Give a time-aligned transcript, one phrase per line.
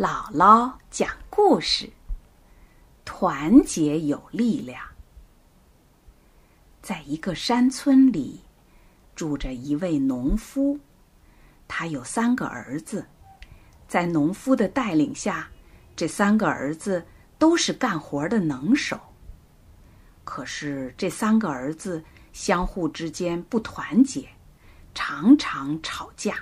[0.00, 1.90] 姥姥讲故事：
[3.04, 4.80] 团结有力量。
[6.80, 8.40] 在一个山村里，
[9.14, 10.80] 住着一位农夫，
[11.68, 13.06] 他有三个儿子。
[13.86, 15.50] 在农夫的带领下，
[15.94, 17.04] 这三个儿子
[17.38, 18.98] 都是干活的能手。
[20.24, 24.26] 可是这三个儿子相互之间不团结，
[24.94, 26.36] 常常吵架，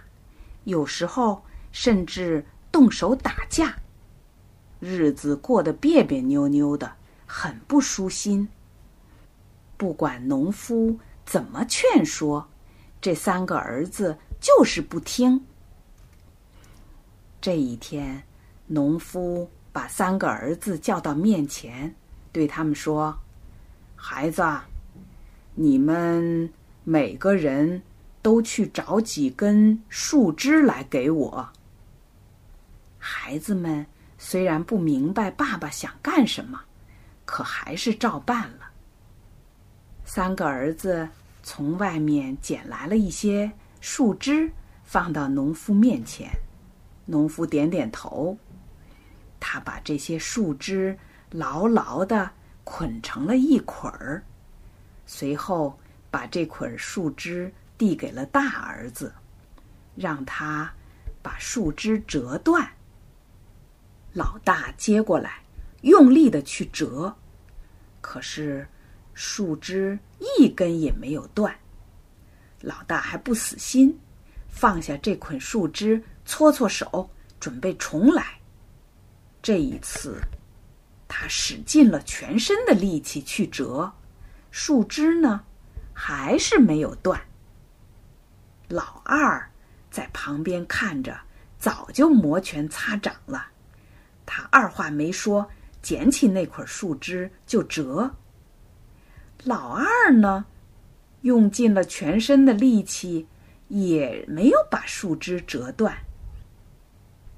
[0.63, 2.47] 有时候甚至。
[2.79, 3.75] 动手打架，
[4.79, 6.93] 日子过得别别扭扭的，
[7.27, 8.49] 很不舒心。
[9.77, 12.49] 不管农夫怎么劝说，
[13.01, 15.45] 这三个儿子就是不听。
[17.41, 18.23] 这一天，
[18.69, 21.93] 农夫把三个儿子叫到面前，
[22.31, 23.19] 对他们说
[23.99, 24.41] ：“孩子，
[25.57, 26.49] 你们
[26.85, 27.83] 每个人
[28.23, 31.49] 都去找几根树枝来给我。”
[33.11, 33.87] 孩子们
[34.19, 36.61] 虽然不明白爸爸想干什么，
[37.25, 38.71] 可还是照办了。
[40.05, 41.09] 三个儿子
[41.43, 44.53] 从外面捡来了一些树枝，
[44.85, 46.31] 放到农夫面前。
[47.07, 48.37] 农夫点点头，
[49.41, 50.97] 他把这些树枝
[51.31, 52.31] 牢牢的
[52.63, 54.23] 捆成了一捆儿，
[55.07, 55.79] 随后
[56.11, 59.15] 把这捆树枝递给了大儿子，
[59.97, 60.71] 让他
[61.23, 62.71] 把树枝折断。
[64.19, 65.45] 老大接过来，
[65.83, 67.15] 用力的去折，
[68.01, 68.67] 可是
[69.15, 71.57] 树枝一根也没有断。
[72.61, 73.97] 老大还不死心，
[74.49, 77.09] 放下这捆树枝，搓搓手，
[77.39, 78.41] 准备重来。
[79.41, 80.21] 这一次，
[81.07, 83.93] 他使尽了全身的力气去折，
[84.51, 85.45] 树枝呢，
[85.95, 87.21] 还是没有断。
[88.67, 89.49] 老二
[89.93, 91.17] 在旁边看着，
[91.57, 93.47] 早就摩拳擦掌了。
[94.31, 95.49] 他二话没说，
[95.81, 98.15] 捡起那捆树枝就折。
[99.45, 100.45] 老二呢，
[101.23, 103.27] 用尽了全身的力气，
[103.69, 105.97] 也没有把树枝折断。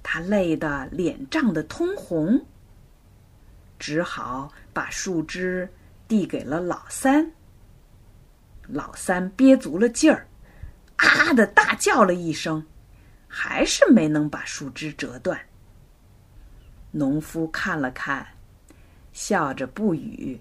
[0.03, 2.45] 他累得脸涨得通红，
[3.79, 5.73] 只好把树枝
[6.09, 7.31] 递给了老三。
[8.67, 10.27] 老三憋足了劲儿，
[10.97, 12.67] 啊的大叫了一声，
[13.29, 15.41] 还是没能把树枝折断。
[16.93, 18.27] 农夫看了看，
[19.13, 20.41] 笑着不语。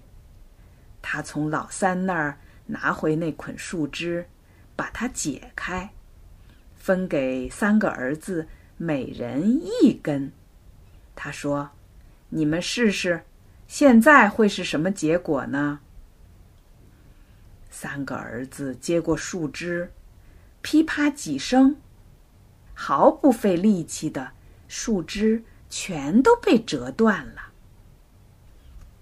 [1.02, 4.26] 他从老三那儿拿回那捆树枝，
[4.76, 5.90] 把它解开，
[6.76, 8.46] 分给三个儿子
[8.76, 10.32] 每人一根。
[11.14, 11.70] 他说
[12.30, 13.22] ：“你们试试，
[13.66, 15.80] 现在会是什么结果呢？”
[17.70, 19.92] 三个儿子接过树枝，
[20.60, 21.76] 噼啪几声，
[22.74, 24.32] 毫不费力气的
[24.68, 25.44] 树枝。
[25.70, 27.42] 全都被折断了。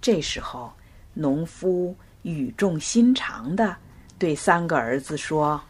[0.00, 0.72] 这时候，
[1.14, 3.76] 农夫语重心长的
[4.18, 5.60] 对三个儿子说：“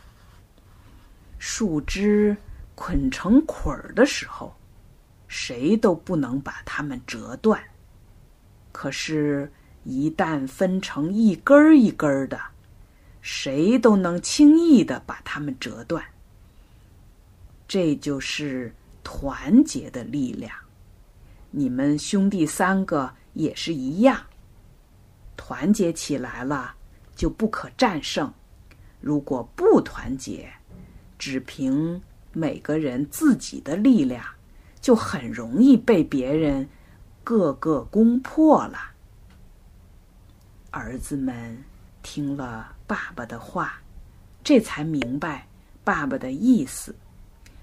[1.39, 2.37] 树枝
[2.75, 4.55] 捆成捆儿的时候，
[5.29, 7.59] 谁都不能把它们折断；
[8.73, 9.51] 可是，
[9.85, 12.39] 一旦分成一根儿一根儿的，
[13.23, 16.05] 谁都能轻易的把它们折断。
[17.67, 20.53] 这就是团结的力量。”
[21.51, 24.21] 你们兄弟三个也是一样，
[25.37, 26.75] 团结起来了
[27.17, 28.29] 就不可战胜；
[29.01, 30.51] 如果不团结，
[31.19, 32.01] 只凭
[32.33, 34.25] 每个人自己的力量，
[34.81, 36.69] 就很容易被别人
[37.25, 38.79] 个个攻破了。
[40.71, 41.65] 儿子们
[42.03, 43.81] 听了爸爸的话，
[44.45, 45.49] 这才明白
[45.83, 46.95] 爸爸的意思。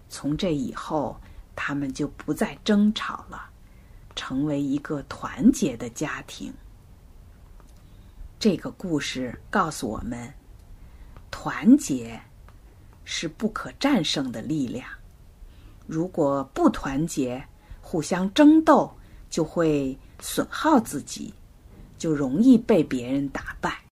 [0.10, 1.20] 从这以后，
[1.56, 3.52] 他们就不再争吵了。
[4.16, 6.54] 成为一个团结的家庭。
[8.40, 10.34] 这个故事告诉我们，
[11.32, 12.20] 团结
[13.04, 14.88] 是不可战胜的力量。
[15.88, 17.44] 如果不团结，
[17.82, 18.92] 互相争斗，
[19.30, 21.34] 就会损耗自己，
[21.98, 23.85] 就容易被别人打败。